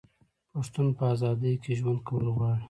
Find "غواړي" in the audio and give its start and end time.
2.35-2.59